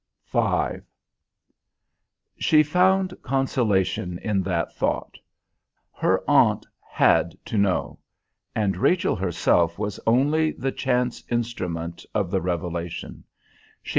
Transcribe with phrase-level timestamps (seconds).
[0.31, 0.79] V
[2.39, 5.19] She found consolation in that thought.
[5.93, 7.99] Her aunt had to know
[8.55, 13.25] and Rachel herself was only the chance instrument of the revelation.